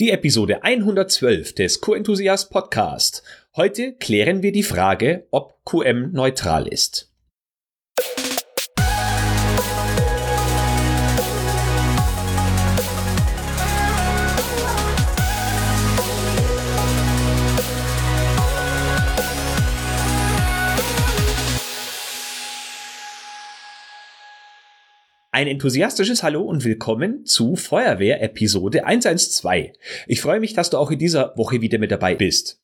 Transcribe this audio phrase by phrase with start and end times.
[0.00, 3.24] Die Episode 112 des Q-Enthusiast Podcast.
[3.56, 7.07] Heute klären wir die Frage, ob QM neutral ist.
[25.38, 29.70] Ein enthusiastisches Hallo und willkommen zu Feuerwehr Episode 112.
[30.08, 32.60] Ich freue mich, dass du auch in dieser Woche wieder mit dabei bist.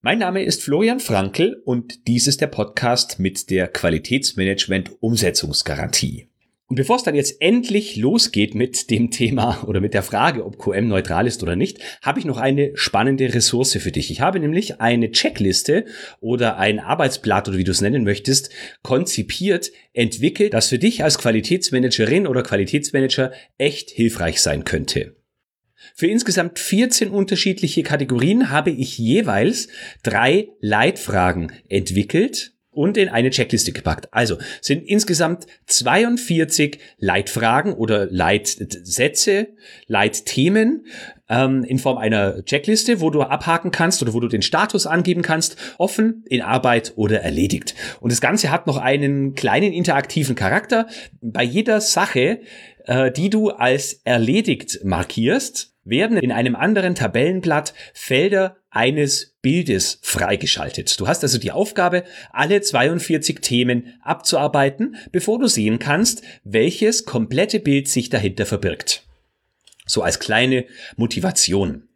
[0.00, 6.30] Mein Name ist Florian Frankl und dies ist der Podcast mit der Qualitätsmanagement Umsetzungsgarantie.
[6.66, 10.58] Und bevor es dann jetzt endlich losgeht mit dem Thema oder mit der Frage, ob
[10.58, 14.10] QM neutral ist oder nicht, habe ich noch eine spannende Ressource für dich.
[14.10, 15.84] Ich habe nämlich eine Checkliste
[16.20, 18.50] oder ein Arbeitsblatt oder wie du es nennen möchtest,
[18.82, 25.16] konzipiert, entwickelt, das für dich als Qualitätsmanagerin oder Qualitätsmanager echt hilfreich sein könnte.
[25.94, 29.68] Für insgesamt 14 unterschiedliche Kategorien habe ich jeweils
[30.02, 34.08] drei Leitfragen entwickelt, und in eine Checkliste gepackt.
[34.12, 39.48] Also sind insgesamt 42 Leitfragen oder Leitsätze,
[39.86, 40.86] Leitthemen
[41.28, 45.22] ähm, in Form einer Checkliste, wo du abhaken kannst oder wo du den Status angeben
[45.22, 47.74] kannst, offen, in Arbeit oder erledigt.
[48.00, 50.86] Und das Ganze hat noch einen kleinen interaktiven Charakter.
[51.20, 52.40] Bei jeder Sache,
[52.86, 60.98] äh, die du als erledigt markierst, werden in einem anderen Tabellenblatt Felder eines Bildes freigeschaltet.
[60.98, 67.60] Du hast also die Aufgabe, alle 42 Themen abzuarbeiten, bevor du sehen kannst, welches komplette
[67.60, 69.06] Bild sich dahinter verbirgt.
[69.86, 70.64] So als kleine
[70.96, 71.88] Motivation.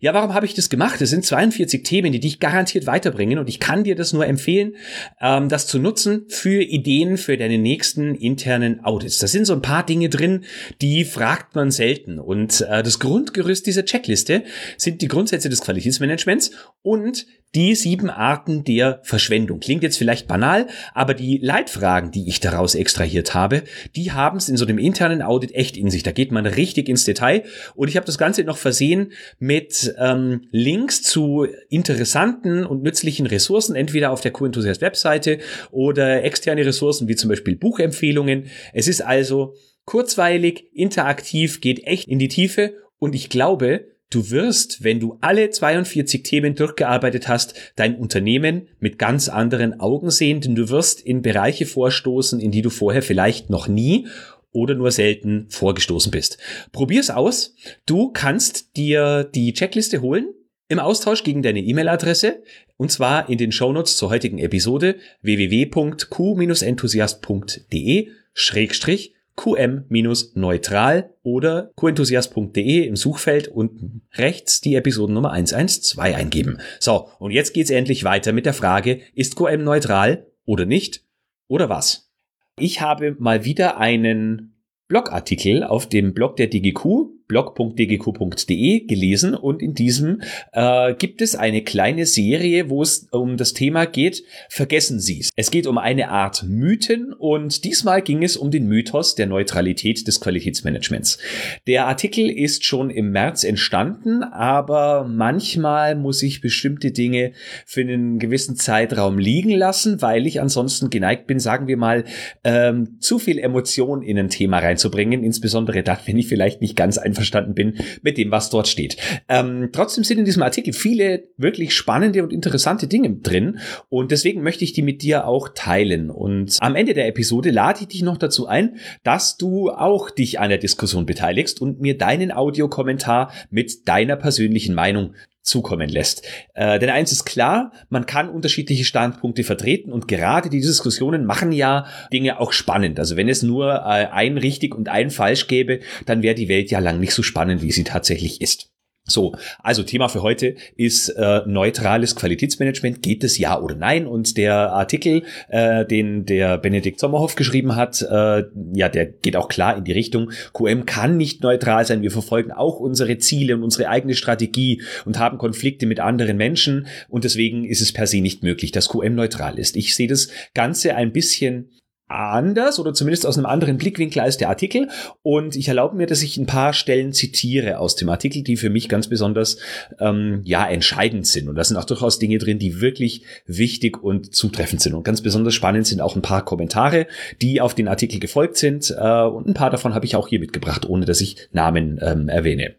[0.00, 1.00] Ja, warum habe ich das gemacht?
[1.00, 4.76] Es sind 42 Themen, die dich garantiert weiterbringen und ich kann dir das nur empfehlen,
[5.20, 9.18] ähm, das zu nutzen für Ideen für deine nächsten internen Audits.
[9.18, 10.44] Da sind so ein paar Dinge drin,
[10.80, 14.44] die fragt man selten und äh, das Grundgerüst dieser Checkliste
[14.76, 19.60] sind die Grundsätze des Qualitätsmanagements und die sieben Arten der Verschwendung.
[19.60, 23.62] Klingt jetzt vielleicht banal, aber die Leitfragen, die ich daraus extrahiert habe,
[23.96, 26.02] die haben es in so einem internen Audit echt in sich.
[26.02, 27.44] Da geht man richtig ins Detail
[27.74, 33.76] und ich habe das Ganze noch versehen mit ähm, Links zu interessanten und nützlichen Ressourcen,
[33.76, 35.38] entweder auf der Q-Enthusiast Webseite
[35.70, 38.46] oder externe Ressourcen wie zum Beispiel Buchempfehlungen.
[38.74, 39.54] Es ist also
[39.86, 45.50] kurzweilig, interaktiv, geht echt in die Tiefe und ich glaube, Du wirst, wenn du alle
[45.50, 51.20] 42 Themen durchgearbeitet hast, dein Unternehmen mit ganz anderen Augen sehen, denn du wirst in
[51.20, 54.06] Bereiche vorstoßen, in die du vorher vielleicht noch nie
[54.50, 56.38] oder nur selten vorgestoßen bist.
[56.72, 57.54] Probier's aus.
[57.84, 60.32] Du kannst dir die Checkliste holen
[60.68, 62.42] im Austausch gegen deine E-Mail-Adresse
[62.78, 73.48] und zwar in den Shownotes zur heutigen Episode www.q-enthusiast.de schrägstrich qm-neutral oder qenthusiast.de im Suchfeld
[73.48, 76.58] und rechts die Episodennummer 112 eingeben.
[76.80, 81.04] So, und jetzt geht's endlich weiter mit der Frage, ist QM neutral oder nicht?
[81.46, 82.10] Oder was?
[82.58, 84.56] Ich habe mal wieder einen
[84.88, 90.22] Blogartikel auf dem Blog der DGQ blog.dgq.de gelesen und in diesem
[90.52, 95.30] äh, gibt es eine kleine Serie, wo es um das Thema geht, vergessen Sie es.
[95.36, 100.06] Es geht um eine Art Mythen und diesmal ging es um den Mythos der Neutralität
[100.06, 101.18] des Qualitätsmanagements.
[101.66, 107.32] Der Artikel ist schon im März entstanden, aber manchmal muss ich bestimmte Dinge
[107.66, 112.04] für einen gewissen Zeitraum liegen lassen, weil ich ansonsten geneigt bin, sagen wir mal,
[112.44, 116.96] ähm, zu viel Emotion in ein Thema reinzubringen, insbesondere dann, wenn ich vielleicht nicht ganz
[116.96, 118.96] einfach einverstanden bin mit dem, was dort steht.
[119.28, 123.58] Ähm, trotzdem sind in diesem Artikel viele wirklich spannende und interessante Dinge drin
[123.88, 126.10] und deswegen möchte ich die mit dir auch teilen.
[126.10, 130.38] Und am Ende der Episode lade ich dich noch dazu ein, dass du auch dich
[130.38, 135.14] an der Diskussion beteiligst und mir deinen Audiokommentar mit deiner persönlichen Meinung
[135.48, 136.22] zukommen lässt.
[136.54, 141.52] Äh, denn eins ist klar, man kann unterschiedliche Standpunkte vertreten und gerade die Diskussionen machen
[141.52, 142.98] ja Dinge auch spannend.
[142.98, 146.70] Also wenn es nur äh, ein richtig und ein falsch gäbe, dann wäre die Welt
[146.70, 148.70] ja lang nicht so spannend, wie sie tatsächlich ist.
[149.08, 153.02] So, also Thema für heute ist äh, neutrales Qualitätsmanagement.
[153.02, 154.06] Geht es ja oder nein?
[154.06, 158.44] Und der Artikel, äh, den der Benedikt Sommerhoff geschrieben hat, äh,
[158.74, 160.30] ja, der geht auch klar in die Richtung.
[160.52, 162.02] QM kann nicht neutral sein.
[162.02, 166.86] Wir verfolgen auch unsere Ziele und unsere eigene Strategie und haben Konflikte mit anderen Menschen.
[167.08, 169.76] Und deswegen ist es per se nicht möglich, dass QM neutral ist.
[169.76, 171.70] Ich sehe das Ganze ein bisschen
[172.08, 174.88] anders oder zumindest aus einem anderen Blickwinkel als der Artikel.
[175.22, 178.70] Und ich erlaube mir, dass ich ein paar Stellen zitiere aus dem Artikel, die für
[178.70, 179.58] mich ganz besonders
[180.00, 181.48] ähm, ja entscheidend sind.
[181.48, 184.94] Und da sind auch durchaus Dinge drin, die wirklich wichtig und zutreffend sind.
[184.94, 187.06] Und ganz besonders spannend sind auch ein paar Kommentare,
[187.42, 188.94] die auf den Artikel gefolgt sind.
[188.98, 192.28] Äh, und ein paar davon habe ich auch hier mitgebracht, ohne dass ich Namen ähm,
[192.28, 192.74] erwähne.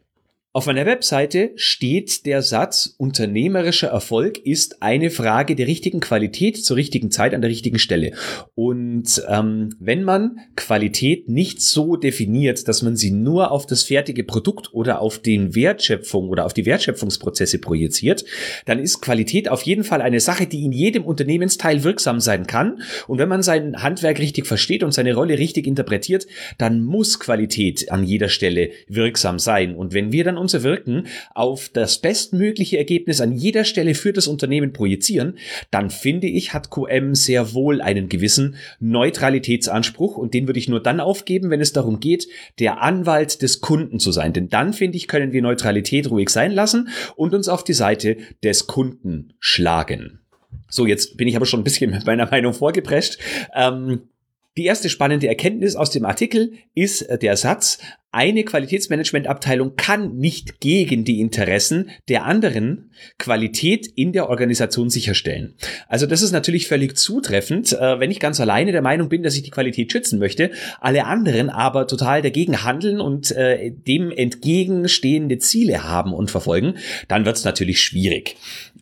[0.51, 6.75] Auf meiner Webseite steht der Satz, unternehmerischer Erfolg ist eine Frage der richtigen Qualität zur
[6.75, 8.13] richtigen Zeit an der richtigen Stelle.
[8.55, 14.23] Und ähm, wenn man Qualität nicht so definiert, dass man sie nur auf das fertige
[14.23, 18.25] Produkt oder auf den Wertschöpfung oder auf die Wertschöpfungsprozesse projiziert,
[18.65, 22.81] dann ist Qualität auf jeden Fall eine Sache, die in jedem Unternehmensteil wirksam sein kann.
[23.07, 26.25] Und wenn man sein Handwerk richtig versteht und seine Rolle richtig interpretiert,
[26.57, 29.75] dann muss Qualität an jeder Stelle wirksam sein.
[29.75, 34.27] Und wenn wir dann unser Wirken auf das bestmögliche Ergebnis an jeder Stelle für das
[34.27, 35.37] Unternehmen projizieren,
[35.71, 40.81] dann finde ich, hat QM sehr wohl einen gewissen Neutralitätsanspruch und den würde ich nur
[40.81, 42.27] dann aufgeben, wenn es darum geht,
[42.59, 44.33] der Anwalt des Kunden zu sein.
[44.33, 48.17] Denn dann, finde ich, können wir Neutralität ruhig sein lassen und uns auf die Seite
[48.43, 50.19] des Kunden schlagen.
[50.69, 53.17] So, jetzt bin ich aber schon ein bisschen mit meiner Meinung vorgeprescht.
[53.55, 54.03] Ähm,
[54.57, 57.79] die erste spannende Erkenntnis aus dem Artikel ist äh, der Satz,
[58.11, 62.89] eine Qualitätsmanagementabteilung kann nicht gegen die Interessen der anderen
[63.19, 65.53] Qualität in der Organisation sicherstellen.
[65.87, 69.35] Also das ist natürlich völlig zutreffend, äh, wenn ich ganz alleine der Meinung bin, dass
[69.35, 75.37] ich die Qualität schützen möchte, alle anderen aber total dagegen handeln und äh, dem entgegenstehende
[75.37, 76.75] Ziele haben und verfolgen,
[77.07, 78.37] dann wird es natürlich schwierig.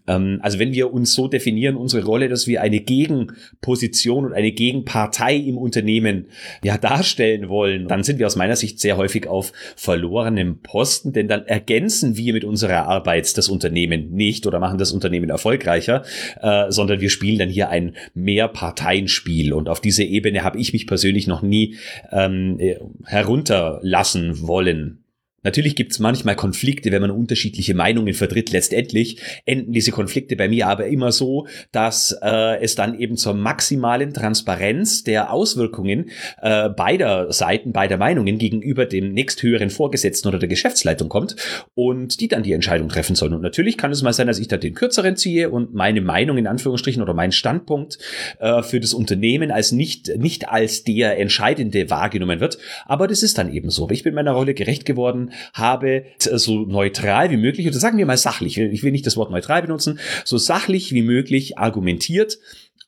[0.08, 4.52] Ähm, also wenn wir uns so definieren, unsere Rolle, dass wir eine Gegenposition und eine
[4.52, 6.28] Gegenpartei im Unternehmen
[6.64, 11.28] ja darstellen wollen, dann sind wir aus meiner Sicht sehr häufig auf verlorenem Posten, denn
[11.28, 16.04] dann ergänzen wir mit unserer Arbeit das Unternehmen nicht oder machen das Unternehmen erfolgreicher,
[16.42, 20.86] äh, sondern wir spielen dann hier ein Mehrparteienspiel und auf diese Ebene habe ich mich
[20.86, 21.78] persönlich noch nie
[22.12, 22.76] ähm, äh,
[23.06, 25.04] herunterlassen wollen.
[25.48, 28.52] Natürlich gibt es manchmal Konflikte, wenn man unterschiedliche Meinungen vertritt.
[28.52, 33.34] Letztendlich enden diese Konflikte bei mir aber immer so, dass äh, es dann eben zur
[33.34, 36.10] maximalen Transparenz der Auswirkungen
[36.42, 41.38] äh, beider Seiten, beider Meinungen gegenüber dem nächsthöheren Vorgesetzten oder der Geschäftsleitung kommt
[41.76, 43.34] und die dann die Entscheidung treffen sollen.
[43.34, 46.38] Und natürlich kann es mal sein, dass ich da den kürzeren ziehe und meine Meinung
[46.38, 48.00] in Anführungsstrichen oder meinen Standpunkt
[48.40, 52.58] äh, für das Unternehmen als nicht, nicht als der entscheidende wahrgenommen wird.
[52.86, 53.90] Aber das ist dann eben so.
[53.92, 58.18] Ich bin meiner Rolle gerecht geworden habe, so neutral wie möglich, oder sagen wir mal
[58.18, 62.38] sachlich, ich will nicht das Wort neutral benutzen, so sachlich wie möglich argumentiert,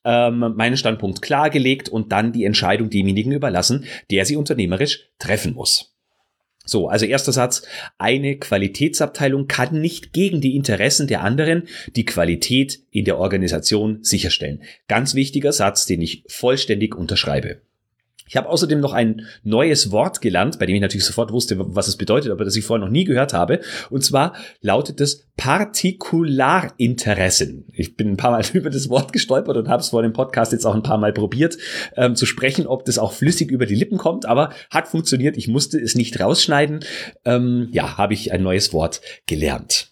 [0.06, 5.94] ähm, meinen Standpunkt klargelegt und dann die Entscheidung demjenigen überlassen, der sie unternehmerisch treffen muss.
[6.70, 7.64] So, also erster Satz.
[7.98, 14.62] Eine Qualitätsabteilung kann nicht gegen die Interessen der anderen die Qualität in der Organisation sicherstellen.
[14.88, 17.62] Ganz wichtiger Satz, den ich vollständig unterschreibe.
[18.30, 21.88] Ich habe außerdem noch ein neues Wort gelernt, bei dem ich natürlich sofort wusste, was
[21.88, 23.62] es bedeutet, aber das ich vorher noch nie gehört habe.
[23.90, 27.66] Und zwar lautet es Partikularinteressen.
[27.74, 30.52] Ich bin ein paar Mal über das Wort gestolpert und habe es vor dem Podcast
[30.52, 31.58] jetzt auch ein paar Mal probiert
[31.98, 35.36] ähm, zu sprechen, ob das auch flüssig über die Lippen kommt, aber hat funktioniert.
[35.36, 36.82] Ich musste es nicht rausschneiden.
[37.26, 39.90] Ähm, ja, habe ich ein neues Wort gelernt.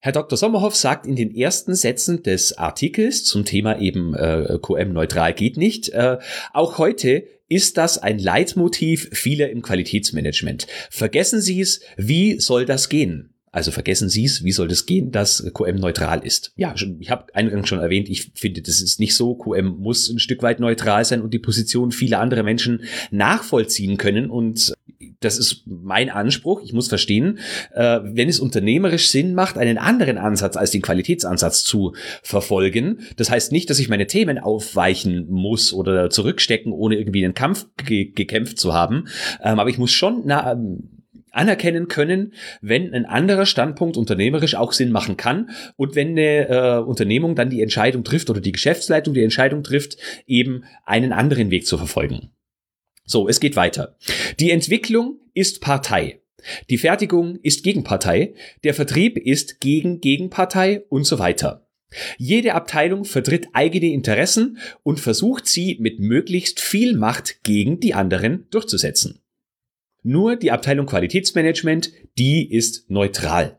[0.00, 0.36] Herr Dr.
[0.36, 5.56] Sommerhoff sagt in den ersten Sätzen des Artikels zum Thema eben äh, QM neutral geht
[5.56, 6.18] nicht, äh,
[6.52, 10.66] auch heute ist das ein Leitmotiv vieler im Qualitätsmanagement.
[10.90, 13.34] Vergessen Sie es, wie soll das gehen?
[13.52, 16.52] Also vergessen Sie es, wie soll das gehen, dass QM neutral ist?
[16.56, 19.34] Ja, ich habe eingangs schon erwähnt, ich finde, das ist nicht so.
[19.34, 24.30] QM muss ein Stück weit neutral sein und die Position vieler anderer Menschen nachvollziehen können.
[24.30, 24.74] Und
[25.20, 26.62] das ist mein Anspruch.
[26.62, 27.38] Ich muss verstehen,
[27.72, 33.00] äh, wenn es unternehmerisch Sinn macht, einen anderen Ansatz als den Qualitätsansatz zu verfolgen.
[33.16, 37.66] Das heißt nicht, dass ich meine Themen aufweichen muss oder zurückstecken, ohne irgendwie einen Kampf
[37.84, 39.08] ge gekämpft zu haben.
[39.42, 40.56] Ähm, aber ich muss schon na,
[41.32, 46.78] anerkennen können, wenn ein anderer Standpunkt unternehmerisch auch Sinn machen kann und wenn eine äh,
[46.78, 51.66] Unternehmung dann die Entscheidung trifft oder die Geschäftsleitung die Entscheidung trifft, eben einen anderen Weg
[51.66, 52.30] zu verfolgen.
[53.04, 53.96] So, es geht weiter.
[54.38, 56.20] Die Entwicklung ist Partei.
[56.70, 61.68] Die Fertigung ist Gegenpartei, der Vertrieb ist gegen Gegenpartei und so weiter.
[62.18, 68.46] Jede Abteilung vertritt eigene Interessen und versucht sie mit möglichst viel Macht gegen die anderen
[68.50, 69.20] durchzusetzen.
[70.02, 73.58] Nur die Abteilung Qualitätsmanagement, die ist neutral.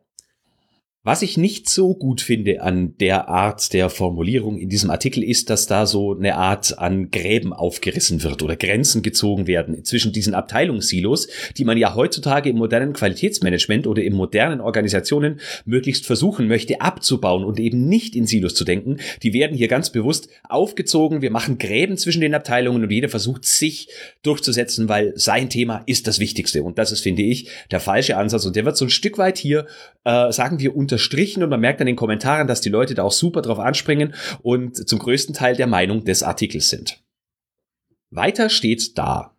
[1.10, 5.50] Was ich nicht so gut finde an der Art der Formulierung in diesem Artikel ist,
[5.50, 10.36] dass da so eine Art an Gräben aufgerissen wird oder Grenzen gezogen werden zwischen diesen
[10.36, 16.80] Abteilungssilos, die man ja heutzutage im modernen Qualitätsmanagement oder in modernen Organisationen möglichst versuchen möchte
[16.80, 18.98] abzubauen und eben nicht in Silos zu denken.
[19.24, 21.24] Die werden hier ganz bewusst aufgezogen.
[21.24, 23.90] Wir machen Gräben zwischen den Abteilungen und jeder versucht sich
[24.22, 26.62] durchzusetzen, weil sein Thema ist das Wichtigste.
[26.62, 28.46] Und das ist, finde ich, der falsche Ansatz.
[28.46, 29.66] Und der wird so ein Stück weit hier,
[30.04, 33.12] äh, sagen wir, unterstrichen und man merkt an den Kommentaren, dass die Leute da auch
[33.12, 37.02] super drauf anspringen und zum größten Teil der Meinung des Artikels sind.
[38.12, 39.34] Weiter steht da.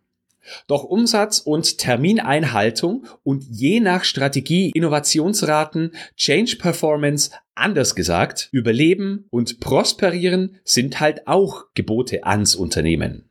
[0.65, 9.59] Doch Umsatz und Termineinhaltung und je nach Strategie Innovationsraten, Change Performance, anders gesagt, Überleben und
[9.59, 13.30] Prosperieren sind halt auch Gebote ans Unternehmen.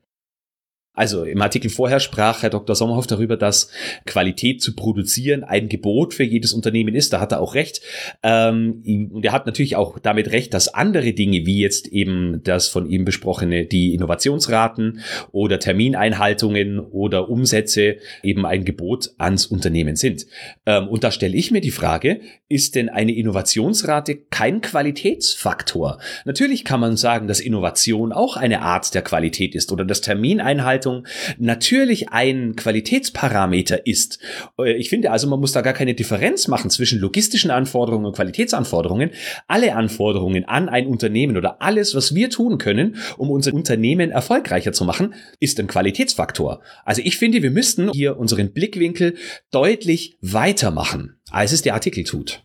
[1.00, 2.76] Also im Artikel vorher sprach Herr Dr.
[2.76, 3.70] Sommerhoff darüber, dass
[4.04, 7.14] Qualität zu produzieren ein Gebot für jedes Unternehmen ist.
[7.14, 7.80] Da hat er auch recht.
[8.22, 12.68] Ähm, und er hat natürlich auch damit recht, dass andere Dinge, wie jetzt eben das
[12.68, 15.00] von ihm besprochene, die Innovationsraten
[15.32, 20.26] oder Termineinhaltungen oder Umsätze eben ein Gebot ans Unternehmen sind.
[20.66, 25.98] Ähm, und da stelle ich mir die Frage, ist denn eine Innovationsrate kein Qualitätsfaktor?
[26.26, 30.89] Natürlich kann man sagen, dass Innovation auch eine Art der Qualität ist oder das Termineinhalten
[30.90, 31.06] Gestaltung
[31.38, 34.18] natürlich ein Qualitätsparameter ist.
[34.58, 38.16] Äh, ich finde also, man muss da gar keine Differenz machen zwischen logistischen Anforderungen und
[38.16, 39.10] Qualitätsanforderungen.
[39.48, 44.72] Alle Anforderungen an ein Unternehmen oder alles, was wir tun können, um unser Unternehmen erfolgreicher
[44.72, 46.60] zu machen, ist ein Qualitätsfaktor.
[46.84, 49.14] Also ich finde, wir müssten hier unseren Blickwinkel
[49.50, 52.42] deutlich weiter machen, als es der Artikel tut.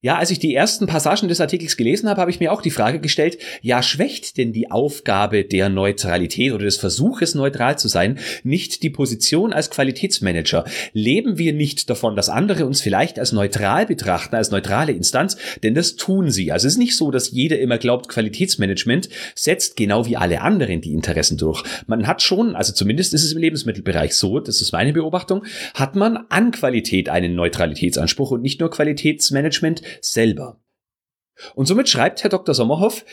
[0.00, 2.70] Ja, als ich die ersten Passagen des Artikels gelesen habe, habe ich mir auch die
[2.70, 8.20] Frage gestellt, ja, schwächt denn die Aufgabe der Neutralität oder des Versuches, neutral zu sein,
[8.44, 10.64] nicht die Position als Qualitätsmanager?
[10.92, 15.36] Leben wir nicht davon, dass andere uns vielleicht als neutral betrachten, als neutrale Instanz?
[15.64, 16.52] Denn das tun sie.
[16.52, 20.80] Also es ist nicht so, dass jeder immer glaubt, Qualitätsmanagement setzt genau wie alle anderen
[20.80, 21.64] die Interessen durch.
[21.88, 25.96] Man hat schon, also zumindest ist es im Lebensmittelbereich so, das ist meine Beobachtung, hat
[25.96, 30.60] man an Qualität einen Neutralitätsanspruch und nicht nur Qualitätsmanagement selber.
[31.54, 32.54] Und somit schreibt Herr Dr.
[32.54, 33.04] Sommerhoff,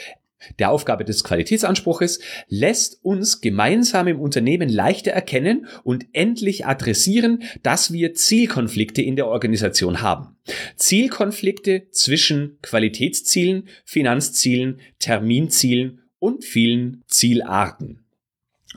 [0.60, 7.92] der Aufgabe des Qualitätsanspruches lässt uns gemeinsam im Unternehmen leichter erkennen und endlich adressieren, dass
[7.92, 10.38] wir Zielkonflikte in der Organisation haben.
[10.76, 18.06] Zielkonflikte zwischen Qualitätszielen, Finanzzielen, Terminzielen und vielen Zielarten.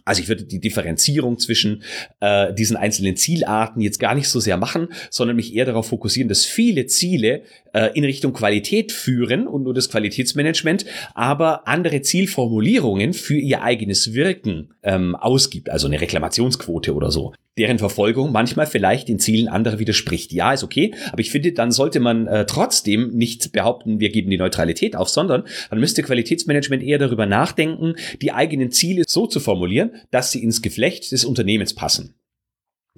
[0.04, 1.82] Also ich würde die Differenzierung zwischen
[2.20, 6.28] äh, diesen einzelnen Zielarten jetzt gar nicht so sehr machen, sondern mich eher darauf fokussieren,
[6.28, 7.42] dass viele Ziele
[7.78, 14.14] äh, in Richtung Qualität führen und nur das Qualitätsmanagement, aber andere Zielformulierungen für ihr eigenes
[14.14, 19.78] Wirken ähm, ausgibt, also eine Reklamationsquote oder so deren Verfolgung manchmal vielleicht den Zielen anderer
[19.78, 20.32] widerspricht.
[20.32, 24.30] Ja, ist okay, aber ich finde, dann sollte man äh, trotzdem nicht behaupten, wir geben
[24.30, 29.40] die Neutralität auf, sondern dann müsste Qualitätsmanagement eher darüber nachdenken, die eigenen Ziele so zu
[29.40, 32.14] formulieren, dass sie ins Geflecht des Unternehmens passen.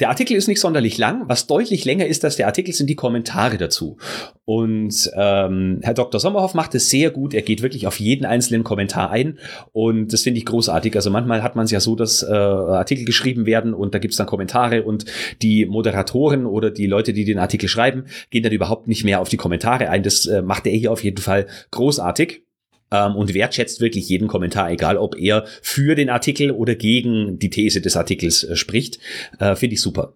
[0.00, 1.25] Der Artikel ist nicht sonderlich lang.
[1.28, 3.99] Was deutlich länger ist als der Artikel, sind die Kommentare dazu.
[4.47, 6.19] Und ähm, Herr Dr.
[6.19, 7.35] Sommerhoff macht es sehr gut.
[7.35, 9.38] Er geht wirklich auf jeden einzelnen Kommentar ein.
[9.73, 10.97] Und das finde ich großartig.
[10.97, 14.12] Also manchmal hat man es ja so, dass äh, Artikel geschrieben werden und da gibt
[14.12, 15.04] es dann Kommentare und
[15.42, 19.28] die Moderatoren oder die Leute, die den Artikel schreiben, gehen dann überhaupt nicht mehr auf
[19.28, 20.02] die Kommentare ein.
[20.02, 22.42] Das äh, macht er hier auf jeden Fall großartig
[22.91, 27.51] ähm, und wertschätzt wirklich jeden Kommentar, egal ob er für den Artikel oder gegen die
[27.51, 28.99] These des Artikels äh, spricht.
[29.39, 30.15] Äh, Finde ich super.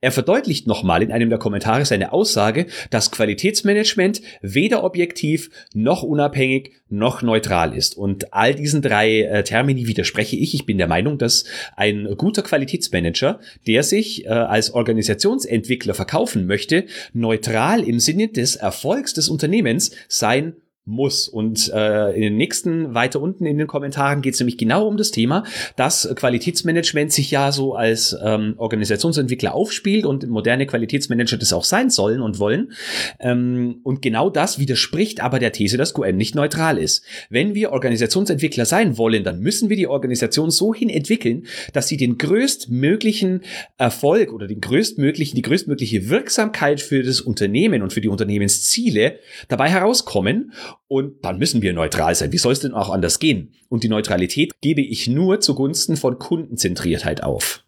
[0.00, 6.72] Er verdeutlicht nochmal in einem der Kommentare seine Aussage, dass Qualitätsmanagement weder objektiv noch unabhängig
[6.88, 7.96] noch neutral ist.
[7.96, 10.54] Und all diesen drei äh, Termini widerspreche ich.
[10.54, 11.44] Ich bin der Meinung, dass
[11.76, 19.14] ein guter Qualitätsmanager, der sich äh, als Organisationsentwickler verkaufen möchte, neutral im Sinne des Erfolgs
[19.14, 20.54] des Unternehmens sein
[20.86, 21.28] muss.
[21.28, 24.96] Und äh, in den nächsten, weiter unten in den Kommentaren geht es nämlich genau um
[24.96, 31.52] das Thema, dass Qualitätsmanagement sich ja so als ähm, Organisationsentwickler aufspielt und moderne Qualitätsmanager das
[31.52, 32.72] auch sein sollen und wollen.
[33.18, 37.04] Ähm, und genau das widerspricht aber der These, dass QM nicht neutral ist.
[37.30, 41.96] Wenn wir Organisationsentwickler sein wollen, dann müssen wir die Organisation so hin entwickeln, dass sie
[41.96, 43.42] den größtmöglichen
[43.76, 49.68] Erfolg oder den größtmöglichen, die größtmögliche Wirksamkeit für das Unternehmen und für die Unternehmensziele dabei
[49.68, 50.52] herauskommen
[50.88, 52.32] und dann müssen wir neutral sein.
[52.32, 53.52] Wie soll es denn auch anders gehen?
[53.68, 57.64] Und die Neutralität gebe ich nur zugunsten von Kundenzentriertheit auf.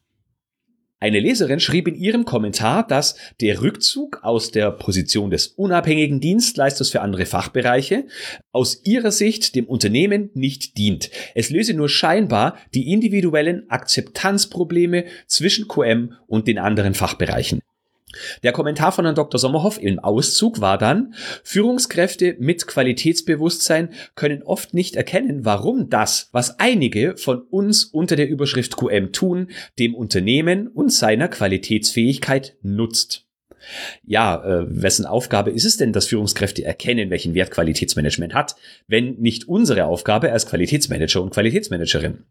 [1.00, 6.90] Eine Leserin schrieb in ihrem Kommentar, dass der Rückzug aus der Position des unabhängigen Dienstleisters
[6.90, 8.06] für andere Fachbereiche
[8.50, 11.10] aus ihrer Sicht dem Unternehmen nicht dient.
[11.36, 17.60] Es löse nur scheinbar die individuellen Akzeptanzprobleme zwischen QM und den anderen Fachbereichen.
[18.42, 19.38] Der Kommentar von Herrn Dr.
[19.38, 26.58] Sommerhoff im Auszug war dann, Führungskräfte mit Qualitätsbewusstsein können oft nicht erkennen, warum das, was
[26.58, 33.26] einige von uns unter der Überschrift QM tun, dem Unternehmen und seiner Qualitätsfähigkeit nutzt.
[34.04, 39.16] Ja, äh, wessen Aufgabe ist es denn, dass Führungskräfte erkennen, welchen Wert Qualitätsmanagement hat, wenn
[39.16, 42.24] nicht unsere Aufgabe als Qualitätsmanager und Qualitätsmanagerin?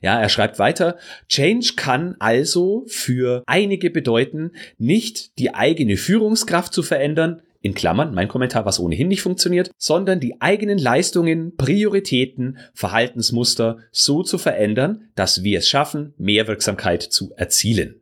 [0.00, 0.96] Ja, er schreibt weiter,
[1.28, 8.28] Change kann also für einige bedeuten, nicht die eigene Führungskraft zu verändern, in Klammern, mein
[8.28, 15.44] Kommentar, was ohnehin nicht funktioniert, sondern die eigenen Leistungen, Prioritäten, Verhaltensmuster so zu verändern, dass
[15.44, 18.01] wir es schaffen, mehr Wirksamkeit zu erzielen.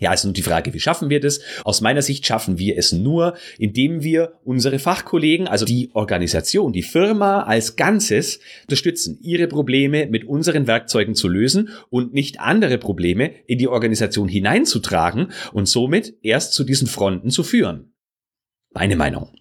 [0.00, 1.40] Ja, also die Frage, wie schaffen wir das?
[1.62, 6.82] Aus meiner Sicht schaffen wir es nur, indem wir unsere Fachkollegen, also die Organisation, die
[6.82, 13.30] Firma als Ganzes unterstützen, ihre Probleme mit unseren Werkzeugen zu lösen und nicht andere Probleme
[13.46, 17.92] in die Organisation hineinzutragen und somit erst zu diesen Fronten zu führen.
[18.72, 19.39] Meine Meinung.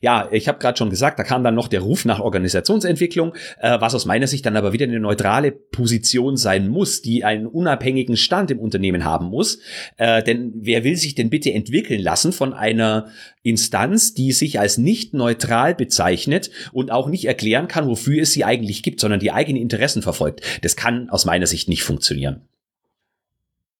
[0.00, 3.80] Ja, ich habe gerade schon gesagt, da kam dann noch der Ruf nach Organisationsentwicklung, äh,
[3.80, 8.16] was aus meiner Sicht dann aber wieder eine neutrale Position sein muss, die einen unabhängigen
[8.16, 9.60] Stand im Unternehmen haben muss.
[9.96, 13.08] Äh, denn wer will sich denn bitte entwickeln lassen von einer
[13.42, 18.44] Instanz, die sich als nicht neutral bezeichnet und auch nicht erklären kann, wofür es sie
[18.44, 20.42] eigentlich gibt, sondern die eigenen Interessen verfolgt?
[20.62, 22.42] Das kann aus meiner Sicht nicht funktionieren.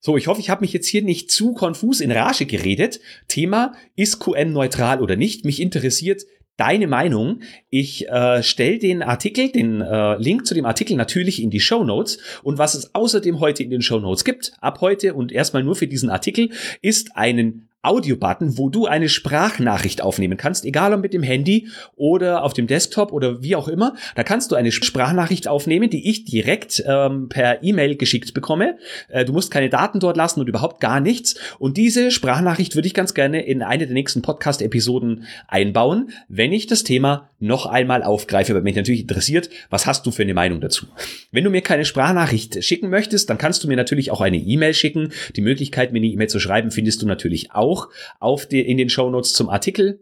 [0.04, 2.98] So, ich hoffe, ich habe mich jetzt hier nicht zu konfus in Rage geredet.
[3.28, 5.44] Thema, ist QM neutral oder nicht?
[5.44, 6.24] Mich interessiert
[6.56, 7.42] deine Meinung.
[7.70, 11.84] Ich äh, stelle den Artikel, den äh, Link zu dem Artikel natürlich in die Show
[11.84, 12.18] Notes.
[12.42, 15.76] Und was es außerdem heute in den Show Notes gibt, ab heute und erstmal nur
[15.76, 21.12] für diesen Artikel, ist einen Audio-Button, wo du eine Sprachnachricht aufnehmen kannst, egal ob mit
[21.12, 23.94] dem Handy oder auf dem Desktop oder wie auch immer.
[24.14, 28.78] Da kannst du eine Sprachnachricht aufnehmen, die ich direkt ähm, per E-Mail geschickt bekomme.
[29.08, 31.34] Äh, du musst keine Daten dort lassen und überhaupt gar nichts.
[31.58, 36.66] Und diese Sprachnachricht würde ich ganz gerne in eine der nächsten Podcast-Episoden einbauen, wenn ich
[36.68, 40.60] das Thema noch einmal aufgreife, weil mich natürlich interessiert, was hast du für eine Meinung
[40.60, 40.86] dazu?
[41.32, 44.74] Wenn du mir keine Sprachnachricht schicken möchtest, dann kannst du mir natürlich auch eine E-Mail
[44.74, 45.12] schicken.
[45.34, 47.88] Die Möglichkeit, mir eine E-Mail zu schreiben, findest du natürlich auch auch
[48.20, 49.98] auf die, in den Shownotes zum Artikel.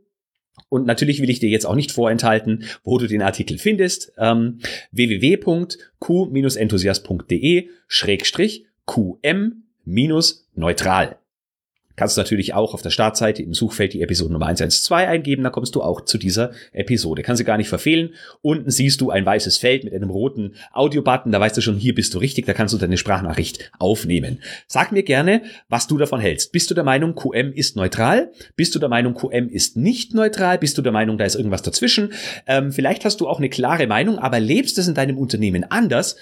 [0.68, 4.12] Und natürlich will ich dir jetzt auch nicht vorenthalten, wo du den Artikel findest.
[4.18, 4.58] Ähm,
[4.92, 11.16] www.q-enthusiast.de Schrägstrich QM-neutral.
[12.00, 15.50] Kannst du natürlich auch auf der Startseite im Suchfeld die Episode Nummer 112 eingeben, da
[15.50, 17.22] kommst du auch zu dieser Episode.
[17.22, 18.14] Kannst du gar nicht verfehlen.
[18.40, 21.94] Unten siehst du ein weißes Feld mit einem roten Audio-Button, da weißt du schon, hier
[21.94, 24.38] bist du richtig, da kannst du deine Sprachnachricht aufnehmen.
[24.66, 26.52] Sag mir gerne, was du davon hältst.
[26.52, 28.32] Bist du der Meinung, QM ist neutral?
[28.56, 30.56] Bist du der Meinung, QM ist nicht neutral?
[30.56, 32.14] Bist du der Meinung, da ist irgendwas dazwischen?
[32.46, 36.16] Ähm, vielleicht hast du auch eine klare Meinung, aber lebst es in deinem Unternehmen anders?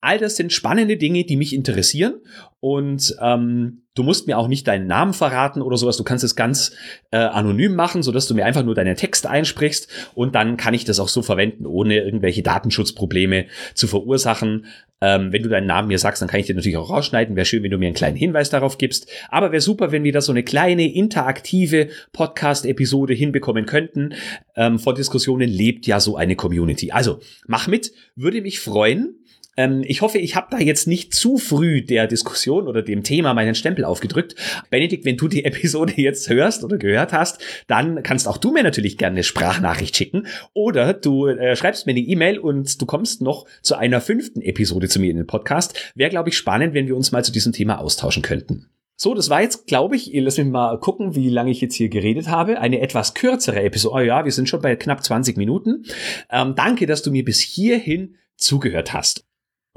[0.00, 2.14] All das sind spannende Dinge, die mich interessieren.
[2.60, 5.96] Und ähm, du musst mir auch nicht deinen Namen verraten oder sowas.
[5.96, 6.72] Du kannst es ganz
[7.10, 9.88] äh, anonym machen, sodass du mir einfach nur deinen Text einsprichst.
[10.14, 14.66] Und dann kann ich das auch so verwenden, ohne irgendwelche Datenschutzprobleme zu verursachen.
[15.02, 17.34] Ähm, wenn du deinen Namen mir sagst, dann kann ich dir natürlich auch rausschneiden.
[17.34, 19.06] Wäre schön, wenn du mir einen kleinen Hinweis darauf gibst.
[19.30, 24.14] Aber wäre super, wenn wir da so eine kleine interaktive Podcast-Episode hinbekommen könnten.
[24.56, 26.92] Ähm, vor Diskussionen lebt ja so eine Community.
[26.92, 29.19] Also mach mit, würde mich freuen.
[29.56, 33.34] Ähm, ich hoffe, ich habe da jetzt nicht zu früh der Diskussion oder dem Thema
[33.34, 34.34] meinen Stempel aufgedrückt.
[34.70, 38.62] Benedikt, wenn du die Episode jetzt hörst oder gehört hast, dann kannst auch du mir
[38.62, 43.22] natürlich gerne eine Sprachnachricht schicken oder du äh, schreibst mir eine E-Mail und du kommst
[43.22, 45.92] noch zu einer fünften Episode zu mir in den Podcast.
[45.94, 48.66] Wäre, glaube ich, spannend, wenn wir uns mal zu diesem Thema austauschen könnten.
[49.02, 51.88] So, das war jetzt, glaube ich, lass mich mal gucken, wie lange ich jetzt hier
[51.88, 52.60] geredet habe.
[52.60, 53.94] Eine etwas kürzere Episode.
[53.94, 55.86] Oh ja, wir sind schon bei knapp 20 Minuten.
[56.30, 59.24] Ähm, danke, dass du mir bis hierhin zugehört hast.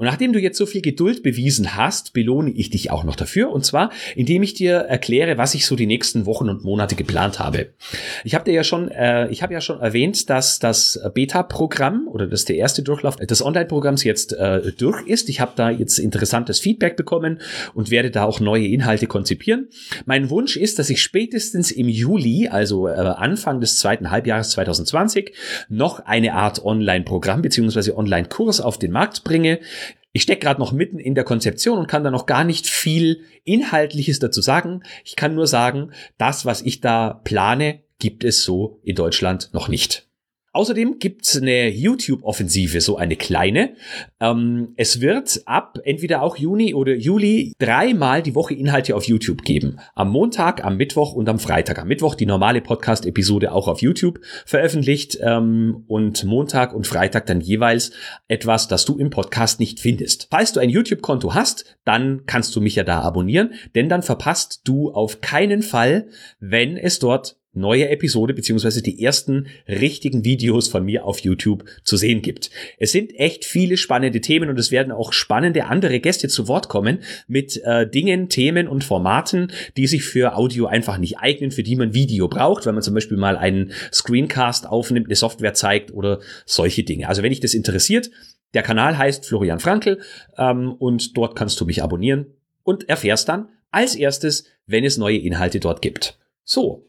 [0.04, 3.50] Und nachdem du jetzt so viel Geduld bewiesen hast, belohne ich dich auch noch dafür.
[3.50, 7.38] Und zwar, indem ich dir erkläre, was ich so die nächsten Wochen und Monate geplant
[7.38, 7.70] habe.
[8.22, 12.26] Ich habe dir ja schon, äh, ich habe ja schon erwähnt, dass das Beta-Programm oder
[12.26, 15.30] dass der erste Durchlauf des Online-Programms jetzt äh, durch ist.
[15.30, 17.40] Ich habe da jetzt interessantes Feedback bekommen
[17.72, 19.68] und werde da auch neue Inhalte konzipieren.
[20.04, 25.32] Mein Wunsch ist, dass ich spätestens im Juli, also äh, Anfang des zweiten Halbjahres 2020,
[25.70, 29.60] noch eine Art Online-Programm beziehungsweise Online-Kurs auf den Markt bringe
[30.14, 33.24] ich stecke gerade noch mitten in der Konzeption und kann da noch gar nicht viel
[33.42, 34.84] Inhaltliches dazu sagen.
[35.04, 39.66] Ich kann nur sagen, das, was ich da plane, gibt es so in Deutschland noch
[39.66, 40.03] nicht.
[40.54, 43.74] Außerdem gibt's eine YouTube-Offensive, so eine kleine.
[44.20, 49.42] Ähm, es wird ab entweder auch Juni oder Juli dreimal die Woche Inhalte auf YouTube
[49.42, 49.80] geben.
[49.96, 51.80] Am Montag, am Mittwoch und am Freitag.
[51.80, 57.40] Am Mittwoch die normale Podcast-Episode auch auf YouTube veröffentlicht ähm, und Montag und Freitag dann
[57.40, 57.90] jeweils
[58.28, 60.28] etwas, das du im Podcast nicht findest.
[60.30, 64.60] Falls du ein YouTube-Konto hast, dann kannst du mich ja da abonnieren, denn dann verpasst
[64.62, 66.06] du auf keinen Fall,
[66.38, 71.96] wenn es dort neue Episode beziehungsweise die ersten richtigen Videos von mir auf YouTube zu
[71.96, 72.50] sehen gibt.
[72.78, 76.68] Es sind echt viele spannende Themen und es werden auch spannende andere Gäste zu Wort
[76.68, 81.62] kommen mit äh, Dingen, Themen und Formaten, die sich für Audio einfach nicht eignen, für
[81.62, 85.92] die man Video braucht, wenn man zum Beispiel mal einen Screencast aufnimmt, eine Software zeigt
[85.92, 87.08] oder solche Dinge.
[87.08, 88.10] Also wenn dich das interessiert,
[88.54, 90.00] der Kanal heißt Florian Frankel
[90.38, 92.26] ähm, und dort kannst du mich abonnieren
[92.62, 96.18] und erfährst dann als erstes, wenn es neue Inhalte dort gibt.
[96.44, 96.86] So,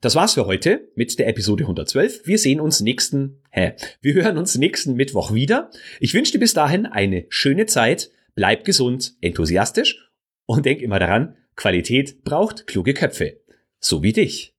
[0.00, 2.24] Das war's für heute mit der Episode 112.
[2.24, 5.72] Wir sehen uns nächsten, hä, wir hören uns nächsten Mittwoch wieder.
[5.98, 10.08] Ich wünsche dir bis dahin eine schöne Zeit, bleib gesund, enthusiastisch
[10.46, 13.40] und denk immer daran, Qualität braucht kluge Köpfe.
[13.80, 14.54] So wie dich.